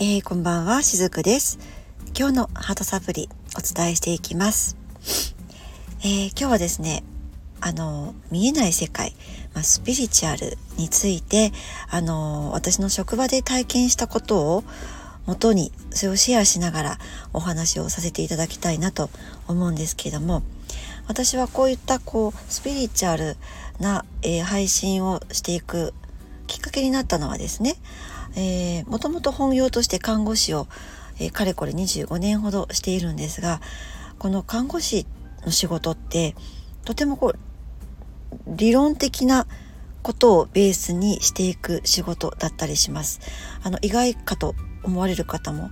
[0.00, 1.58] えー、こんばんは、しずくです。
[2.16, 4.76] 今日のハートサプリお伝えしていきます。
[6.02, 7.02] えー、今日はですね、
[7.60, 9.16] あの、見えない世界、
[9.54, 11.50] まあ、スピリチュアルについて、
[11.90, 14.64] あの、私の職場で体験したことを
[15.26, 16.98] 元に、それをシェアしながら
[17.32, 19.10] お話をさせていただきたいなと
[19.48, 20.44] 思うんですけれども、
[21.08, 23.36] 私はこういったこう、スピリチュアル
[23.80, 25.92] な、えー、配信をしていく
[26.46, 27.74] きっかけになったのはですね、
[28.38, 30.68] えー、もともと本業として看護師を、
[31.18, 33.60] えー、かれこれ25年ほどしているんですが
[34.18, 35.06] この看護師
[35.44, 36.36] の仕事って
[36.84, 37.38] とてもこう
[38.46, 39.48] 理論的な
[40.02, 43.20] ことをベースにしていく仕事だったりします。
[43.62, 45.70] あの意外かと思われる方も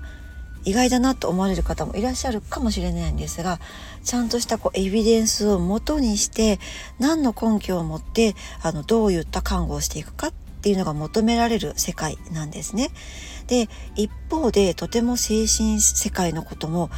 [0.64, 3.60] 意外だなと思われる方もいらっしゃるかもしれないんですが
[4.02, 6.58] ちゃんとしたこうエビデンスをもとにして
[6.98, 10.32] 何の根拠を持ってあのどういった看護をしていくかっ
[10.66, 12.90] っていうのが求められる世界なんですね。
[13.46, 16.90] で一方でとても精神世界のことも、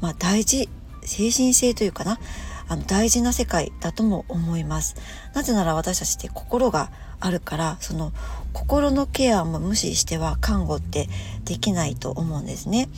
[0.00, 0.68] まあ、大事
[1.02, 2.20] 精神性というかな
[2.68, 4.94] あの大事な世界だとも思います。
[5.34, 8.12] なぜなら私たちって心があるからその
[8.52, 11.08] 心のケアも無視しては看護って
[11.44, 12.88] できないと思うんですね。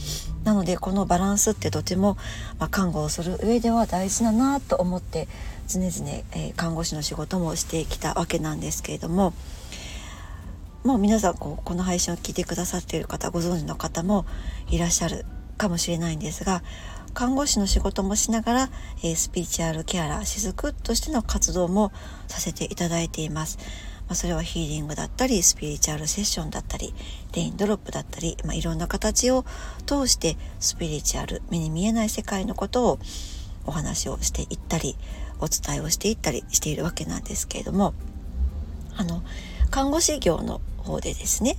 [0.44, 2.18] なのでこのバランスってとても、
[2.58, 5.26] まあ、看護をする上では大事だなと思って
[5.68, 5.90] 常々、
[6.32, 9.32] えー、看護師の仕事もしてきたわけなんですけれども
[10.84, 14.26] もう皆さんこうこの配信を聞いてくださっている方ご存知の方も
[14.68, 15.24] いらっしゃる
[15.56, 16.62] かもしれないんですが
[17.14, 21.92] 看護師の仕事もしながら、えー、スピーチュアルケアラー雫としての活動も
[22.26, 23.58] させていただいています。
[24.08, 26.92] まあ、それはヒーリングだったりスピリチュアルセッションだったり
[27.34, 29.44] レインドロップだったり、まあ、いろんな形を
[29.86, 32.98] 通してスピリチュアル目に見えない世界のことを
[33.64, 34.96] お話をしていったり
[35.38, 37.94] お伝えをしていったりしているわけなんですけれども
[38.96, 39.22] あの
[39.70, 41.56] 看護師業の方でですね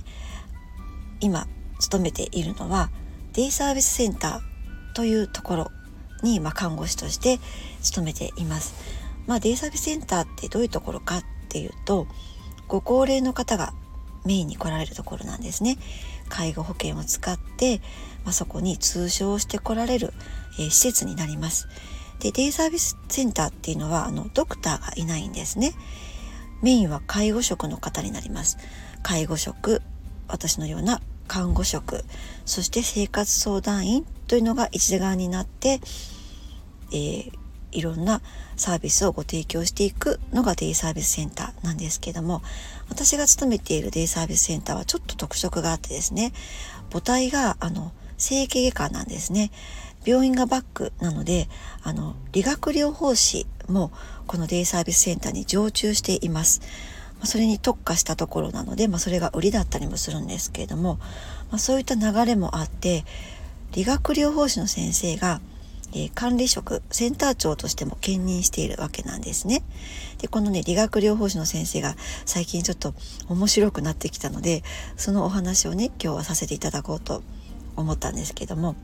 [1.20, 1.46] 今
[1.80, 2.90] 勤めているのは
[3.32, 5.70] デイサービスセンターというところ
[6.22, 7.40] に、まあ、看護師として
[7.82, 8.74] 勤めています。
[9.26, 12.06] まあ、デイサービスセンターってどういうところかっていうと
[12.68, 13.72] ご高齢の方が
[14.24, 15.76] メインに来られるところなんですね。
[16.28, 17.80] 介護保険を使って、
[18.24, 20.12] まあ、そこに通称して来られる、
[20.58, 21.68] えー、施設になります。
[22.20, 25.72] で、デイサービスセンターっていうのはあのドクターがいないんですね。
[26.64, 28.56] メインは介護職の方になります。
[29.02, 29.82] 介護職、
[30.28, 32.06] 私のような看護職、
[32.46, 35.80] そして生活相談員というのが一側になって、
[36.90, 37.32] えー、
[37.70, 38.22] いろんな
[38.56, 42.40] サービスをご提供していくのがデイサービスセンターなんですけども
[42.88, 46.32] 私が勤めているデイサービスセンターはちょっと特色があってですね
[46.90, 49.50] 母体があの整形外科なんですね
[50.06, 51.48] 病院がバックなので
[51.82, 53.92] あの理学療法士も
[54.26, 56.60] このデイサービスセンターに常駐しています。
[57.22, 60.96] それに特化したところなので、まあ、それが売りだったりもするんですけれども、
[61.50, 63.04] まあ、そういった流れもあって
[63.72, 65.40] 理学療法士の先生が、
[65.92, 69.62] えー、管理職センター長としても兼任しているわけなんですね。
[70.18, 72.94] でこのね理学療法士の先生が最近ちょっと
[73.28, 74.62] 面白くなってきたので
[74.96, 77.22] そのお話をね今日はさせていただこうと
[77.76, 78.76] 思ったんですけども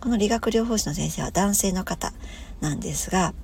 [0.00, 2.12] この理学療法士の先生は男性の方
[2.60, 3.34] なんですが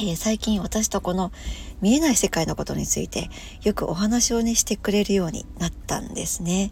[0.00, 1.32] えー、最近私とこの
[1.80, 3.30] 見えない世界のことについて
[3.62, 6.70] よくお話をねしてくれるようになったんですね。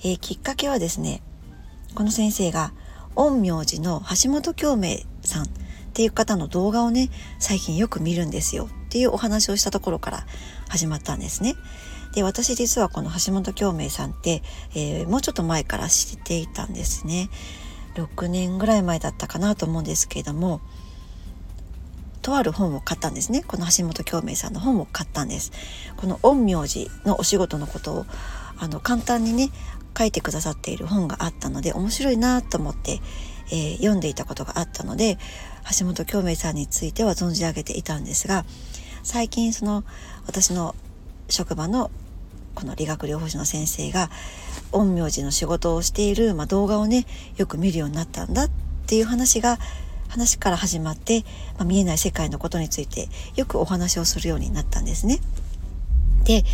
[0.00, 1.22] えー、きっかけはですね
[1.94, 2.72] この先生が
[3.14, 5.46] 陰陽師の橋本京明さんっ
[5.94, 10.26] ていう方の動画をね最近よく見るんですよっていうお話をしたところから
[10.68, 11.54] 始まったんですね。
[12.14, 14.42] で私実はこの橋本京明さんって、
[14.74, 17.30] えー、もうちょっと前から知っていたんですね。
[17.94, 20.60] 6年ぐらい前だったかなと思うんですけれども
[22.22, 23.42] とある本を買ったんですね。
[23.46, 25.52] この橋本京明さんの本を買ったんです。
[25.96, 28.06] この陰陽師のお仕事のことを
[28.58, 29.50] あの簡単にね
[29.96, 33.00] 書いてくださっている本があったので面白いなと思って、
[33.50, 35.18] えー、読んでいたことがあったので
[35.78, 38.44] 橋本京明さんについては存じ上げていたんですが
[39.02, 39.84] 最近その
[40.26, 40.74] 私の
[41.28, 41.90] 職場の
[42.54, 44.10] この理学療法士の先生が
[44.72, 47.06] 陰陽師の仕事をしている、まあ、動画をね
[47.36, 48.50] よく見るようになったんだっ
[48.86, 49.58] ていう話が
[50.08, 51.24] 話から始まって、
[51.56, 55.20] まあ、見えない世界のことについてよくお話をするようになったんですね。
[56.24, 56.44] で、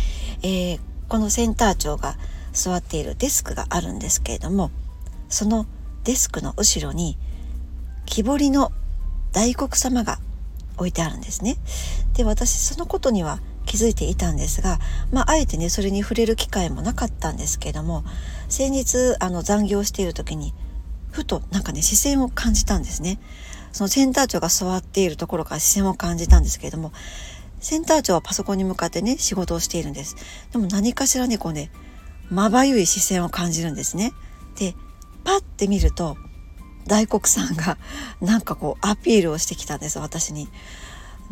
[0.43, 0.79] えー、
[1.09, 2.15] このセンター長が
[2.53, 4.71] 座っているデスクがあるんですけれども
[5.27, 5.65] その
[6.05, 7.17] デスクの後ろに
[8.05, 8.71] 木彫りの
[9.33, 10.19] 大黒様が
[10.77, 11.57] 置いてあるんですね。
[12.13, 14.79] で私そのことには気づいていたんですが、
[15.11, 18.03] まあ、あえてねそれに触れる機会もなかったんですけれども
[18.47, 20.53] 先日あの残業している時に
[21.15, 23.19] ふとなんかね視線を感じたんですね。
[23.71, 26.93] そのセンター長が座っているところから視線を感じたんですけれども
[27.59, 30.17] センター長はパソコンに向かってね仕事をしているんです。
[30.51, 31.71] でも何かしらねこうね
[32.29, 34.11] まばゆい視線を感じるんですね。
[34.59, 34.75] で
[35.23, 36.17] パッて見ると
[36.85, 37.77] 大黒さんが
[38.19, 40.49] なんかこうアピールをしてきたんです私に。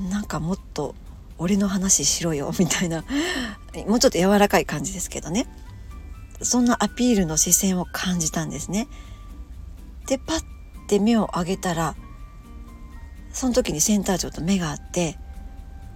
[0.09, 0.95] なんかもっと
[1.37, 3.03] 俺の話しろよみたいな。
[3.85, 5.45] もうちょっと柔らかい感じですけどね。
[6.41, 8.87] そんなアピールの視線を感じたんですね。
[10.07, 10.43] でパッ
[10.87, 11.95] て目を上げたら
[13.31, 15.17] その時にセンター長と目が合って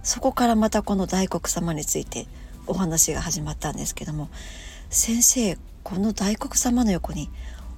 [0.02, 2.26] そこからまたこの大黒様について
[2.66, 4.28] お話が始まったんですけども
[4.90, 7.30] 「先生この大黒様の横に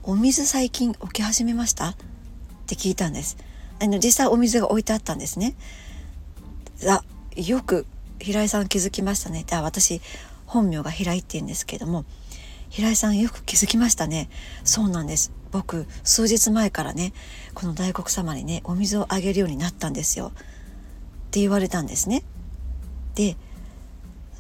[0.03, 1.95] お水最近置き始めました?」っ
[2.67, 3.37] て聞いたんです。
[3.81, 5.55] あの実際お水が置いてあったんですね。
[6.87, 7.03] あ
[7.35, 7.87] よく
[8.19, 9.45] 平井さん気づきましたね。
[9.51, 10.01] あ私
[10.47, 12.05] 本名が平井って言うんですけども
[12.71, 14.31] 平井さんよく気づきましたね。
[14.63, 15.33] そうなんです。
[15.51, 17.13] 僕数日前からね
[17.53, 20.33] この大黒様にねお水をあげるようになったんですよ。
[20.35, 22.23] って言われたんですね。
[23.17, 23.37] で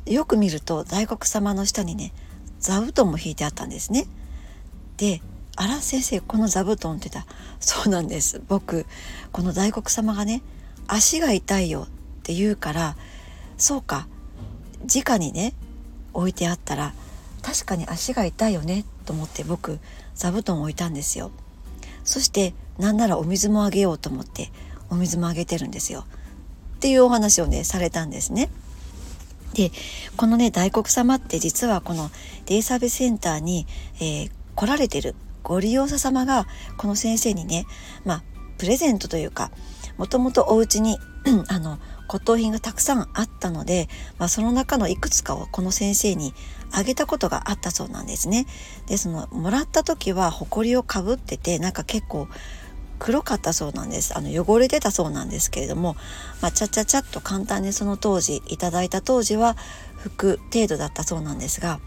[0.06, 2.12] よく見ると大黒様の下にね
[2.60, 4.06] 座布団も引いてあったんですね。
[4.96, 5.22] で
[5.56, 7.28] 「あら先生この座布団」って言った
[7.58, 8.86] そうなんです僕
[9.32, 10.42] この大黒様がね
[10.86, 12.96] 足が痛いよって言うから
[13.58, 14.06] そうか
[14.84, 15.54] 直にね
[16.12, 16.94] 置いてあったら
[17.42, 19.78] 確かに足が痛いよねと思って僕
[20.14, 21.30] 座布団を置いたんですよ。
[22.04, 24.50] そしてなんならお水もあげようと思って
[24.90, 26.04] お水もあげてるんですよ。
[26.76, 28.50] っていうお話をねされたんですね。
[29.54, 29.70] で
[30.16, 32.10] このね大黒様って実はこの
[32.46, 33.66] デイサービスセンターに、
[33.96, 36.46] えー、来られてるご利用者様が
[36.76, 37.66] この先生にね
[38.04, 38.22] まあ
[38.58, 39.50] プレゼントというか
[39.98, 40.98] もともとお家に
[41.48, 41.78] あの
[42.10, 46.34] 骨董品がたくさんあったので、まあ、その中のいくつかをこの先生に
[46.72, 48.46] あげたことがあったそうなんですね。
[48.86, 52.26] でそのもらった時は埃をかぶっててなんか結構
[52.98, 55.94] 黒かったそうなんですあの汚れてたそうなんですけれども、
[56.42, 59.56] まあ、ちゃちゃちゃっと簡単にその当時いただいた当時は
[60.04, 61.80] 拭く程度だったそうなんですが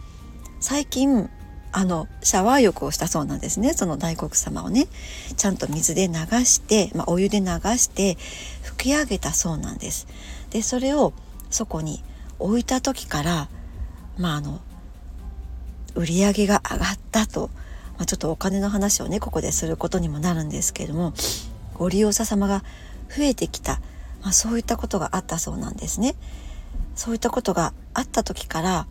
[0.59, 1.29] 最近
[1.75, 4.87] あのシャワー浴をしたそうなんですねその大黒様をね
[5.35, 6.13] ちゃんと水で流
[6.45, 7.47] して、まあ、お湯で流
[7.77, 8.15] して
[8.63, 10.07] 拭き上げたそうなんです。
[10.51, 11.13] でそれを
[11.49, 12.03] そこに
[12.39, 13.49] 置いた時から
[14.17, 14.61] まああの
[15.95, 17.49] 売り上げが上がったと、
[17.97, 21.13] まあ、ちょっとお金の話をねここですることにもなるんですけれども
[21.73, 22.63] ご利用者様が
[23.09, 23.81] 増えてきた、
[24.21, 26.15] まあ、そういったことがあったそうなんですね。
[26.95, 28.87] そういったことがあった時から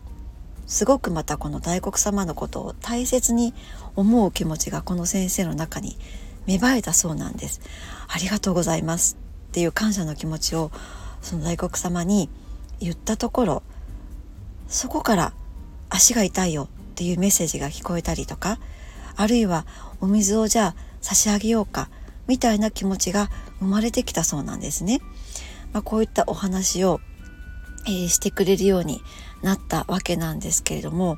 [0.65, 3.53] すごくまたこの大黒様のことを大切に
[3.95, 5.97] 思う気持ちがこの先生の中に
[6.45, 7.61] 芽生えたそうなんです。
[8.07, 9.17] ありがとうございます
[9.49, 10.71] っていう感謝の気持ちを
[11.21, 12.29] その大黒様に
[12.79, 13.63] 言ったところ
[14.67, 15.33] そこから
[15.89, 18.59] 足が痛いよっていうメッセージが聞こえたりとか
[19.15, 19.65] あるいは
[20.01, 21.89] お水をじゃあ差し上げようか
[22.27, 23.29] みたいな気持ちが
[23.59, 25.01] 生まれてきたそうなんですね。
[25.71, 26.99] まあ、こういったお話を、
[27.85, 29.01] えー、してくれるように
[29.43, 31.17] なったわけなんですけれども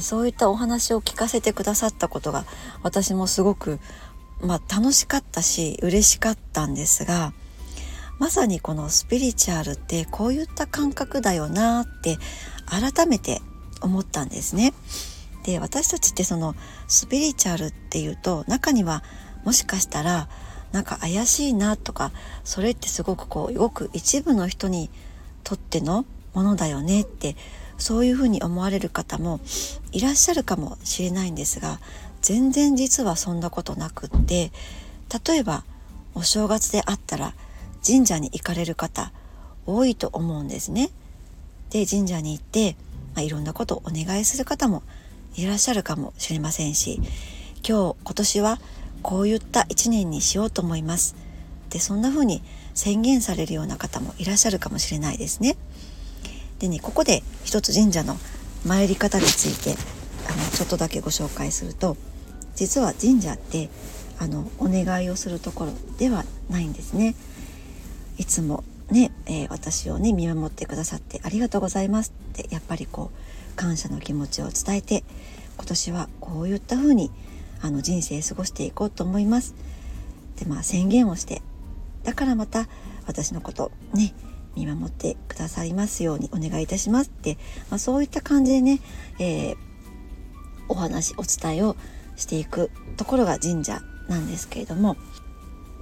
[0.00, 2.44] そういったお話を聞かせてくださったことが
[2.82, 3.80] 私もすごく、
[4.40, 7.32] まあ、楽しかったし嬉しかったんですが
[8.18, 12.16] まさにこのスピリチュアルってこういった感覚だよなって
[12.66, 13.42] 改めて
[13.82, 14.72] 思ったんですね。
[15.42, 16.54] で私たちってその
[16.88, 19.02] スピリチュアルっていうと中には
[19.44, 20.28] もしかしたら
[20.72, 22.12] なんか怪しいなとか
[22.44, 24.90] それってすごくこうごく一部の人に
[25.42, 27.36] とってのものだよねって
[27.78, 29.40] そういうふうに思われる方も
[29.92, 31.80] いらっしゃるかもしれないんですが
[32.22, 34.50] 全然実はそんなことなくって
[35.26, 35.64] 例えば
[36.14, 37.34] お正月であったら
[37.86, 39.12] 神社に行かれる方
[39.66, 40.90] 多いと思うんですね。
[41.70, 42.76] で神社に行って、
[43.14, 44.82] まあ、いろんなことをお願いする方も
[45.36, 47.00] いらっしゃるかもしれませんし
[47.66, 48.60] 今日今年は
[49.02, 51.16] こういった一年にしようと思います
[51.70, 52.42] でそんな風に
[52.74, 55.56] 宣言されるような方もいらっしゃるかもしれないですね。
[56.64, 58.16] でねここで一つ神社の
[58.64, 59.78] 参り方について
[60.26, 61.98] あのちょっとだけご紹介すると
[62.54, 63.68] 実は神社って
[64.18, 67.16] あのお願いをするところではないんですね。
[68.16, 75.04] いつもね、えー、私をね見守ってくださってありがとうございますってやっぱりこう感謝の気持ちを伝えて
[75.56, 77.10] 今年はこういった風に
[77.60, 79.54] あに人生過ごしていこうと思います。
[80.36, 81.42] でまあ宣言をして
[82.04, 82.68] だからまた
[83.06, 84.14] 私のことね
[84.56, 87.36] 見守ってくださいますようにお願いいたしますって、
[87.70, 88.80] まあ、そういった感じでね、
[89.18, 89.56] えー、
[90.68, 91.76] お話お伝えを
[92.16, 94.96] していくところが神社なんですけれども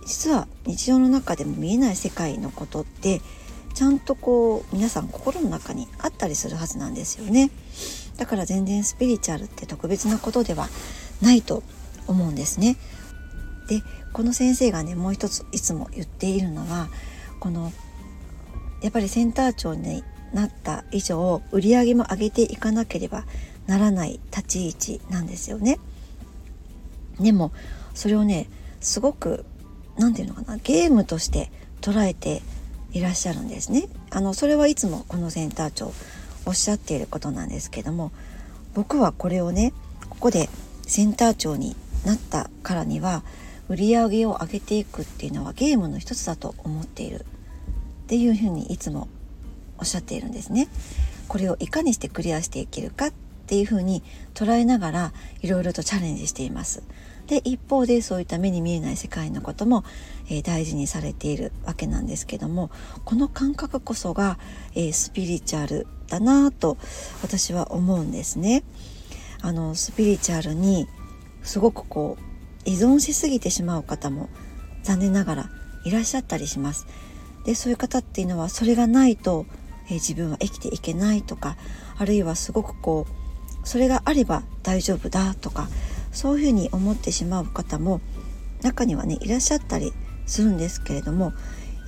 [0.07, 3.21] 実は日常の中でも見えない世界のことって
[3.75, 7.51] ちゃんとこう皆さん心の中にあったりするはずなんですよね。
[8.19, 10.69] だから全然スピリチュアルって特別なことでは
[11.23, 11.63] ないと
[12.07, 12.77] 思うんですね。
[13.69, 16.89] でこの先生がねもう一ついつも言っているのは
[17.41, 17.73] この
[18.83, 23.25] やっぱりセンター長になった以上売り上げも上げていかなければ
[23.67, 25.79] ならない立ち位置なんですよね。
[27.21, 27.53] でも
[27.95, 28.49] それをね
[28.81, 29.45] すごく
[29.97, 32.43] 何て言うのかなゲームとして捉えて
[32.93, 33.89] いらっしゃるんですね。
[34.11, 35.93] あのそれはいつもこのセンター長
[36.45, 38.11] おっしゃっていることなんですけども
[38.75, 39.73] 僕はこれをね
[40.09, 40.49] ここで
[40.87, 43.23] センター長になったからには
[43.69, 47.25] 売り上げを上げていくっていうのはゲームの一つだと思っている
[48.13, 49.09] っていうふうにいつも
[49.79, 50.69] おっしゃっているんですね。
[51.29, 53.13] これをいかにしてクリアしていけるかっ
[53.47, 54.03] ていうふうに
[54.35, 56.83] 捉えながらいろいろとチャレンジしています。
[57.27, 59.83] で一方でそういった目に見えない世界のことも、
[60.29, 62.71] えー、大事にされているわけなんですけども
[63.07, 64.39] この感覚こそが、
[64.75, 66.77] えー、スピリチュアルだなと
[67.23, 68.63] 私は思うんですね。
[69.41, 70.87] あのスピリチュアルに
[71.43, 74.29] すごくこう依存しすぎてしまう方も
[74.83, 75.51] 残念ながら
[75.87, 76.87] いらっしゃったりします。
[77.45, 79.47] でそういう方っていうのはそれがないと、
[79.87, 81.57] えー、自分は生きていけないとか
[81.99, 85.69] あるいはすごくこうそれがあれば大丈夫だとか
[86.13, 88.01] そういうふうに思ってしまう方も
[88.63, 89.93] 中にはねいらっしゃったり
[90.27, 91.33] するんですけれども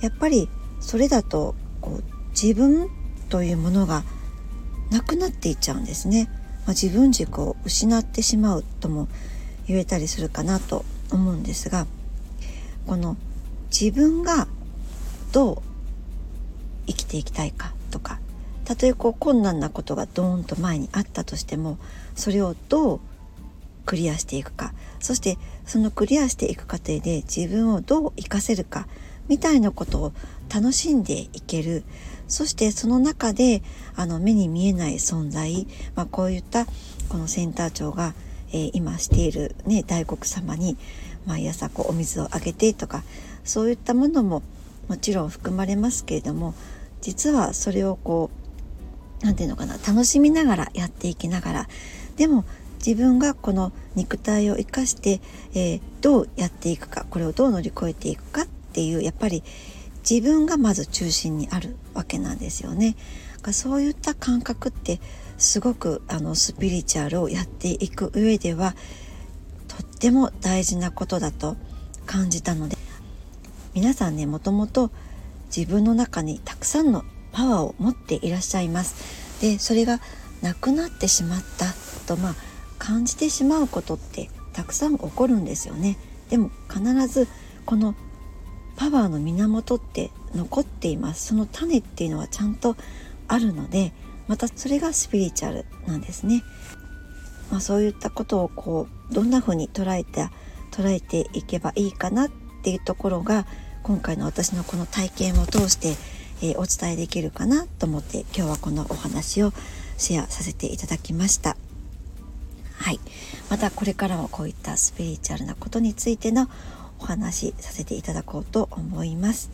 [0.01, 2.89] やっぱりそれだとこう自分
[3.29, 4.03] というものが
[4.91, 6.29] なくなっていっちゃうんですね、
[6.65, 9.07] まあ、自分軸を失ってしまうとも
[9.67, 11.87] 言えたりするかなと思うんですが
[12.85, 13.17] この
[13.71, 14.47] 自分が
[15.35, 15.61] どう
[16.87, 18.19] 生きていきたいかとか
[18.63, 21.77] たとえこう困難なことがドーンと前にあったとしても
[22.15, 22.99] それをどう
[23.85, 28.87] クリアしていくかそしてそのクリアしていく過程で自分をどう活かせるか
[29.27, 30.13] みたいなことを
[30.53, 31.83] 楽しんでいける
[32.29, 33.61] そしてその中で
[33.97, 36.65] あの目に見えない存在、まあ、こういった
[37.09, 38.13] このセンター長が、
[38.53, 40.77] えー、今している、ね、大黒様に
[41.25, 43.03] 毎朝こうお水をあげてとか
[43.43, 44.41] そういったものも
[44.87, 46.53] もちろん含まれますけれども
[47.01, 48.29] 実はそれをこ
[49.21, 51.67] う何て言うのかな楽しみながらやっていきながら
[52.17, 52.45] でも
[52.85, 55.19] 自分がこの肉体を生かして、
[55.53, 59.43] えー、どうやっていくかこれをどう乗り越えていくかっていうやっぱり
[60.07, 62.95] 自分がまず中心にあるわけなんですよね。
[63.51, 64.99] そういった感覚って
[65.37, 68.75] すごくあのスピリチュアルをやっていく上では
[69.67, 71.55] とっても大事なことだと
[72.05, 72.74] 感じたので
[73.75, 74.89] 皆さんねもともと
[75.55, 77.03] 自分の中にたくさんの
[77.33, 79.41] パワーを持っていらっしゃいます。
[79.41, 79.99] でそれが
[80.41, 81.65] なくなってしまった
[82.07, 82.35] とまあ
[82.79, 85.97] 感じてしまうことってたくさん起こるんですよね。
[86.29, 87.27] でも必ず
[87.65, 87.95] この
[88.77, 91.27] パワーの源って残っています。
[91.27, 92.77] その種っていうのはちゃんと
[93.27, 93.91] あるので
[94.27, 96.43] またそれがスピリチュアルなんですね、
[97.51, 100.29] まあ、そういったことをこうどんな風に捉えて
[100.71, 102.29] 捉えていけばいいかなっ
[102.63, 103.45] ていうところが
[103.85, 105.89] 今回の私のこの体験を通して、
[106.41, 109.53] えー、お伝えできるかなと思って今日はこのお話を
[109.99, 111.55] シェアさせていただきました。
[112.77, 112.99] はい、
[113.51, 116.49] またこれからもこういったスピリチュアルなことについての
[116.97, 119.51] お話しさせていただこうと思います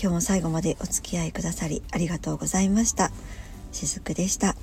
[0.00, 3.10] 今日も最後までお付き合いくださりありがとうございました
[3.72, 4.56] しずくでした。